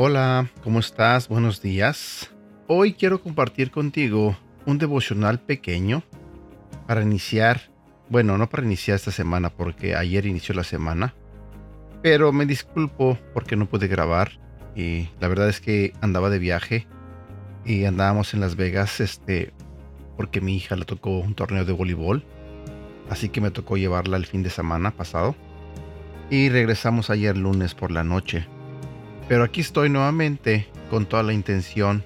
Hola, 0.00 0.48
¿cómo 0.62 0.78
estás? 0.78 1.28
Buenos 1.28 1.60
días. 1.60 2.30
Hoy 2.68 2.92
quiero 2.92 3.20
compartir 3.20 3.72
contigo 3.72 4.36
un 4.64 4.78
devocional 4.78 5.40
pequeño 5.40 6.04
para 6.86 7.02
iniciar, 7.02 7.62
bueno, 8.08 8.38
no 8.38 8.48
para 8.48 8.62
iniciar 8.62 8.94
esta 8.94 9.10
semana 9.10 9.50
porque 9.50 9.96
ayer 9.96 10.24
inició 10.26 10.54
la 10.54 10.62
semana, 10.62 11.14
pero 12.00 12.32
me 12.32 12.46
disculpo 12.46 13.18
porque 13.34 13.56
no 13.56 13.66
pude 13.66 13.88
grabar 13.88 14.38
y 14.78 15.10
la 15.18 15.26
verdad 15.26 15.48
es 15.48 15.60
que 15.60 15.92
andaba 16.00 16.30
de 16.30 16.38
viaje 16.38 16.86
y 17.64 17.84
andábamos 17.84 18.32
en 18.32 18.40
Las 18.40 18.54
Vegas, 18.54 19.00
este, 19.00 19.52
porque 20.16 20.40
mi 20.40 20.56
hija 20.56 20.76
le 20.76 20.84
tocó 20.84 21.18
un 21.18 21.34
torneo 21.34 21.64
de 21.64 21.72
voleibol, 21.72 22.24
así 23.10 23.28
que 23.28 23.40
me 23.40 23.50
tocó 23.50 23.76
llevarla 23.76 24.16
el 24.16 24.24
fin 24.24 24.44
de 24.44 24.50
semana 24.50 24.92
pasado 24.92 25.34
y 26.30 26.48
regresamos 26.48 27.10
ayer 27.10 27.36
lunes 27.36 27.74
por 27.74 27.90
la 27.90 28.04
noche. 28.04 28.46
Pero 29.28 29.42
aquí 29.42 29.62
estoy 29.62 29.90
nuevamente 29.90 30.68
con 30.90 31.06
toda 31.06 31.24
la 31.24 31.32
intención, 31.32 32.04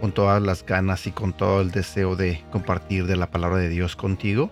con 0.00 0.12
todas 0.12 0.40
las 0.40 0.64
ganas 0.64 1.06
y 1.06 1.10
con 1.10 1.34
todo 1.34 1.60
el 1.60 1.70
deseo 1.70 2.16
de 2.16 2.42
compartir 2.50 3.06
de 3.06 3.16
la 3.16 3.30
palabra 3.30 3.58
de 3.58 3.68
Dios 3.68 3.94
contigo. 3.94 4.50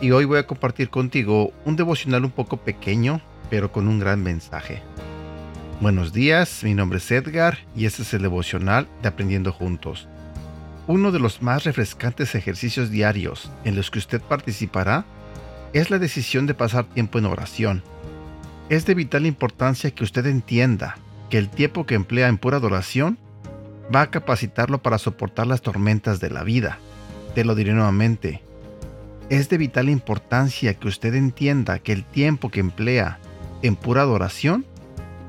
Y 0.00 0.12
hoy 0.12 0.24
voy 0.24 0.38
a 0.38 0.46
compartir 0.46 0.88
contigo 0.88 1.52
un 1.64 1.74
devocional 1.74 2.24
un 2.24 2.30
poco 2.30 2.58
pequeño, 2.58 3.20
pero 3.50 3.72
con 3.72 3.88
un 3.88 3.98
gran 3.98 4.22
mensaje. 4.22 4.82
Buenos 5.80 6.12
días, 6.12 6.62
mi 6.62 6.74
nombre 6.74 6.98
es 6.98 7.10
Edgar 7.10 7.56
y 7.74 7.86
este 7.86 8.02
es 8.02 8.12
el 8.12 8.20
devocional 8.20 8.86
de 9.00 9.08
Aprendiendo 9.08 9.50
Juntos. 9.50 10.08
Uno 10.86 11.10
de 11.10 11.18
los 11.18 11.40
más 11.40 11.64
refrescantes 11.64 12.34
ejercicios 12.34 12.90
diarios 12.90 13.50
en 13.64 13.76
los 13.76 13.90
que 13.90 13.98
usted 13.98 14.20
participará 14.20 15.06
es 15.72 15.88
la 15.88 15.98
decisión 15.98 16.46
de 16.46 16.52
pasar 16.52 16.84
tiempo 16.84 17.18
en 17.18 17.24
oración. 17.24 17.82
Es 18.68 18.84
de 18.84 18.94
vital 18.94 19.24
importancia 19.24 19.90
que 19.90 20.04
usted 20.04 20.26
entienda 20.26 20.98
que 21.30 21.38
el 21.38 21.48
tiempo 21.48 21.86
que 21.86 21.94
emplea 21.94 22.28
en 22.28 22.36
pura 22.36 22.58
adoración 22.58 23.16
va 23.94 24.02
a 24.02 24.10
capacitarlo 24.10 24.82
para 24.82 24.98
soportar 24.98 25.46
las 25.46 25.62
tormentas 25.62 26.20
de 26.20 26.28
la 26.28 26.44
vida. 26.44 26.78
Te 27.34 27.42
lo 27.42 27.54
diré 27.54 27.72
nuevamente. 27.72 28.42
Es 29.30 29.48
de 29.48 29.56
vital 29.56 29.88
importancia 29.88 30.74
que 30.74 30.88
usted 30.88 31.14
entienda 31.14 31.78
que 31.78 31.94
el 31.94 32.04
tiempo 32.04 32.50
que 32.50 32.60
emplea 32.60 33.18
en 33.62 33.76
pura 33.76 34.02
adoración 34.02 34.66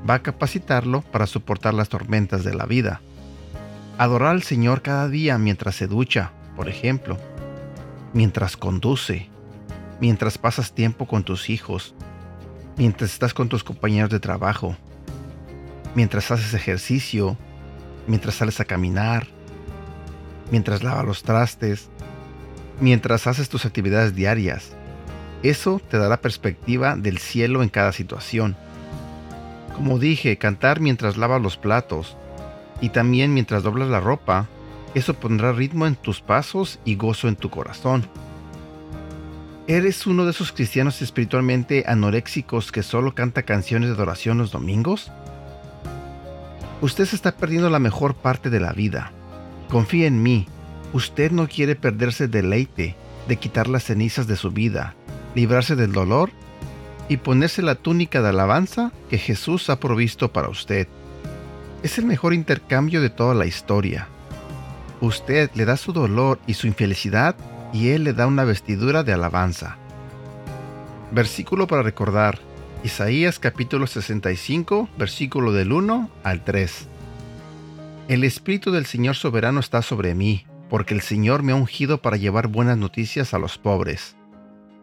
va 0.08 0.14
a 0.14 0.22
capacitarlo 0.22 1.02
para 1.02 1.26
soportar 1.26 1.74
las 1.74 1.88
tormentas 1.88 2.44
de 2.44 2.54
la 2.54 2.66
vida. 2.66 3.00
Adorar 3.98 4.30
al 4.30 4.42
Señor 4.42 4.82
cada 4.82 5.08
día 5.08 5.38
mientras 5.38 5.76
se 5.76 5.86
ducha, 5.86 6.32
por 6.56 6.68
ejemplo, 6.68 7.18
mientras 8.12 8.56
conduce, 8.56 9.28
mientras 10.00 10.38
pasas 10.38 10.72
tiempo 10.72 11.06
con 11.06 11.24
tus 11.24 11.50
hijos, 11.50 11.94
mientras 12.76 13.12
estás 13.12 13.34
con 13.34 13.48
tus 13.48 13.64
compañeros 13.64 14.10
de 14.10 14.20
trabajo, 14.20 14.76
mientras 15.94 16.30
haces 16.30 16.54
ejercicio, 16.54 17.36
mientras 18.06 18.34
sales 18.34 18.60
a 18.60 18.64
caminar, 18.64 19.26
mientras 20.50 20.82
lavas 20.82 21.04
los 21.04 21.22
trastes, 21.22 21.88
mientras 22.80 23.26
haces 23.26 23.48
tus 23.48 23.64
actividades 23.64 24.14
diarias. 24.14 24.72
Eso 25.42 25.80
te 25.90 25.98
dará 25.98 26.20
perspectiva 26.20 26.96
del 26.96 27.18
cielo 27.18 27.62
en 27.62 27.68
cada 27.68 27.92
situación. 27.92 28.56
Como 29.74 29.98
dije, 29.98 30.36
cantar 30.36 30.80
mientras 30.80 31.16
lavas 31.16 31.40
los 31.40 31.56
platos 31.56 32.16
y 32.80 32.90
también 32.90 33.32
mientras 33.32 33.62
doblas 33.62 33.88
la 33.88 34.00
ropa, 34.00 34.48
eso 34.94 35.14
pondrá 35.14 35.52
ritmo 35.52 35.86
en 35.86 35.96
tus 35.96 36.20
pasos 36.20 36.78
y 36.84 36.96
gozo 36.96 37.28
en 37.28 37.36
tu 37.36 37.48
corazón. 37.48 38.06
¿Eres 39.68 40.06
uno 40.06 40.24
de 40.24 40.32
esos 40.32 40.52
cristianos 40.52 41.00
espiritualmente 41.02 41.84
anoréxicos 41.86 42.72
que 42.72 42.82
solo 42.82 43.14
canta 43.14 43.44
canciones 43.44 43.88
de 43.88 43.94
adoración 43.94 44.38
los 44.38 44.50
domingos? 44.50 45.10
Usted 46.80 47.06
se 47.06 47.16
está 47.16 47.32
perdiendo 47.36 47.70
la 47.70 47.78
mejor 47.78 48.14
parte 48.14 48.50
de 48.50 48.58
la 48.58 48.72
vida. 48.72 49.12
Confía 49.70 50.08
en 50.08 50.22
mí. 50.22 50.46
Usted 50.92 51.30
no 51.30 51.46
quiere 51.46 51.76
perderse 51.76 52.26
deleite 52.26 52.96
de 53.28 53.36
quitar 53.36 53.68
las 53.68 53.84
cenizas 53.84 54.26
de 54.26 54.36
su 54.36 54.50
vida, 54.50 54.94
librarse 55.34 55.76
del 55.76 55.92
dolor 55.92 56.30
y 57.12 57.18
ponerse 57.18 57.60
la 57.60 57.74
túnica 57.74 58.22
de 58.22 58.30
alabanza 58.30 58.90
que 59.10 59.18
Jesús 59.18 59.68
ha 59.68 59.78
provisto 59.78 60.32
para 60.32 60.48
usted. 60.48 60.88
Es 61.82 61.98
el 61.98 62.06
mejor 62.06 62.32
intercambio 62.32 63.02
de 63.02 63.10
toda 63.10 63.34
la 63.34 63.44
historia. 63.44 64.08
Usted 65.02 65.50
le 65.52 65.66
da 65.66 65.76
su 65.76 65.92
dolor 65.92 66.38
y 66.46 66.54
su 66.54 66.66
infelicidad 66.66 67.36
y 67.70 67.90
Él 67.90 68.04
le 68.04 68.14
da 68.14 68.26
una 68.26 68.44
vestidura 68.44 69.02
de 69.02 69.12
alabanza. 69.12 69.76
Versículo 71.10 71.66
para 71.66 71.82
recordar. 71.82 72.38
Isaías 72.82 73.38
capítulo 73.38 73.86
65, 73.86 74.88
versículo 74.96 75.52
del 75.52 75.72
1 75.72 76.08
al 76.24 76.42
3. 76.42 76.88
El 78.08 78.24
Espíritu 78.24 78.72
del 78.72 78.86
Señor 78.86 79.16
soberano 79.16 79.60
está 79.60 79.82
sobre 79.82 80.14
mí, 80.14 80.46
porque 80.70 80.94
el 80.94 81.02
Señor 81.02 81.42
me 81.42 81.52
ha 81.52 81.56
ungido 81.56 82.00
para 82.00 82.16
llevar 82.16 82.48
buenas 82.48 82.78
noticias 82.78 83.34
a 83.34 83.38
los 83.38 83.58
pobres. 83.58 84.16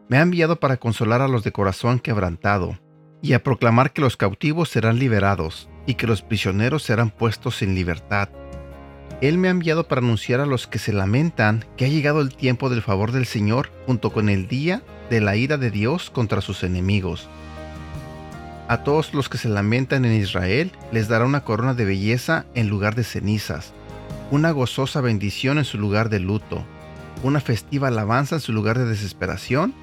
Me 0.09 0.18
ha 0.18 0.22
enviado 0.22 0.59
para 0.59 0.78
consolar 0.78 1.22
a 1.22 1.30
los 1.30 1.44
de 1.44 1.53
corazón 1.53 2.00
quebrantado, 2.00 2.78
y 3.22 3.34
a 3.34 3.44
proclamar 3.44 3.94
que 3.94 4.02
los 4.02 4.18
cautivos 4.18 4.70
serán 4.70 5.00
liberados, 5.00 5.70
y 5.86 5.94
que 5.94 6.08
los 6.08 6.22
prisioneros 6.22 6.84
serán 6.84 7.09
puestos 7.09 7.62
en 7.62 7.75
libertad. 7.75 8.28
Él 9.22 9.38
me 9.38 9.48
ha 9.48 9.52
enviado 9.52 9.88
para 9.88 10.00
anunciar 10.00 10.42
a 10.42 10.46
los 10.46 10.68
que 10.68 10.80
se 10.80 10.92
lamentan 10.92 11.64
que 11.78 11.86
ha 11.86 11.90
llegado 11.90 12.19
el 12.19 12.36
tiempo 12.36 12.69
del 12.69 12.81
favor 12.81 13.14
del 13.14 13.25
Señor 13.25 13.72
junto 13.86 14.12
con 14.12 14.28
el 14.28 14.50
día 14.50 14.81
de 15.09 15.22
la 15.22 15.38
ira 15.38 15.58
de 15.58 15.72
Dios 15.72 16.09
contra 16.09 16.42
sus 16.42 16.64
enemigos 16.64 17.30
a 18.69 18.84
todos 18.84 19.16
los 19.16 19.30
que 19.30 19.40
se 19.40 19.50
lamentan 19.50 20.06
en 20.06 20.14
Israel 20.14 20.72
les 20.92 21.08
dará 21.08 21.25
una 21.25 21.44
corona 21.44 21.74
de 21.74 21.86
belleza 21.86 22.46
en 22.53 22.69
lugar 22.69 22.94
de 22.94 23.03
cenizas, 23.03 23.74
una 24.30 24.52
gozosa 24.52 25.02
bendición 25.02 25.58
en 25.58 25.66
su 25.66 25.80
lugar 25.80 26.09
de 26.09 26.19
luto, 26.19 26.64
una 27.24 27.42
festiva 27.42 27.88
alabanza 27.88 28.36
en 28.36 28.42
su 28.42 28.53
lugar 28.53 28.78
de 28.78 28.86
desesperación. 28.86 29.74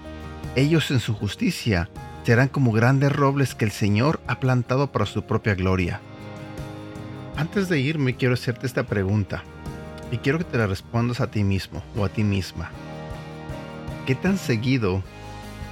Ellos 0.54 0.90
en 0.90 1.00
su 1.00 1.14
justicia 1.14 1.88
serán 2.24 2.48
como 2.48 2.72
grandes 2.72 3.12
robles 3.12 3.54
que 3.54 3.64
el 3.64 3.70
Señor 3.70 4.20
ha 4.26 4.40
plantado 4.40 4.90
para 4.90 5.06
su 5.06 5.22
propia 5.22 5.54
gloria. 5.54 6.00
Antes 7.36 7.68
de 7.68 7.78
irme 7.78 8.16
quiero 8.16 8.34
hacerte 8.34 8.66
esta 8.66 8.84
pregunta 8.84 9.44
y 10.10 10.18
quiero 10.18 10.38
que 10.38 10.44
te 10.44 10.58
la 10.58 10.66
respondas 10.66 11.20
a 11.20 11.30
ti 11.30 11.44
mismo 11.44 11.82
o 11.96 12.04
a 12.04 12.08
ti 12.08 12.24
misma. 12.24 12.70
¿Qué 14.06 14.14
tan 14.14 14.38
seguido 14.38 15.02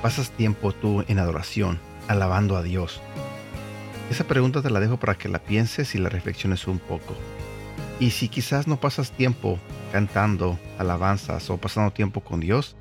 pasas 0.03 0.31
tiempo 0.31 0.73
tú 0.73 1.05
en 1.09 1.19
adoración? 1.19 1.79
alabando 2.09 2.57
a 2.57 2.63
Dios? 2.63 3.01
Esa 4.11 4.25
pregunta 4.25 4.63
te 4.63 4.71
la 4.71 4.81
dejo 4.81 4.99
para 4.99 5.17
que 5.17 5.29
la 5.29 5.39
pienses 5.39 5.95
y 5.95 5.99
la 5.99 6.09
reflexiones 6.09 6.67
un 6.67 6.79
poco. 6.79 7.15
Y 8.01 8.11
si 8.11 8.29
quizás 8.29 8.67
no 8.67 8.79
pasas 8.79 9.13
tiempo 9.13 9.59
cantando 9.93 10.59
alabanzas 10.79 11.49
o 11.51 11.57
pasando 11.57 11.93
tiempo 11.93 12.21
con 12.21 12.41
Dios, 12.41 12.77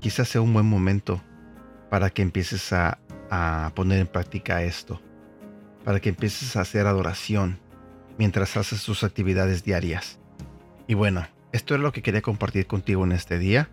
quizás 0.00 0.28
sea 0.28 0.40
un 0.40 0.52
buen 0.52 0.66
momento 0.66 1.22
para 1.90 2.10
que 2.10 2.22
empieces 2.22 2.72
a, 2.72 2.98
a 3.30 3.72
poner 3.74 4.00
en 4.00 4.06
práctica 4.06 4.62
esto, 4.62 5.00
para 5.84 6.00
que 6.00 6.08
empieces 6.08 6.56
a 6.56 6.60
hacer 6.60 6.86
adoración 6.86 7.58
mientras 8.18 8.56
haces 8.56 8.82
tus 8.82 9.04
actividades 9.04 9.64
diarias. 9.64 10.18
Y 10.86 10.94
bueno, 10.94 11.26
esto 11.52 11.74
es 11.74 11.80
lo 11.80 11.92
que 11.92 12.02
quería 12.02 12.22
compartir 12.22 12.66
contigo 12.66 13.04
en 13.04 13.12
este 13.12 13.38
día. 13.38 13.70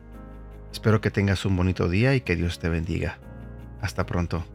Espero 0.71 1.01
que 1.01 1.11
tengas 1.11 1.45
un 1.45 1.55
bonito 1.55 1.89
día 1.89 2.15
y 2.15 2.21
que 2.21 2.35
Dios 2.35 2.59
te 2.59 2.69
bendiga. 2.69 3.19
Hasta 3.81 4.05
pronto. 4.05 4.45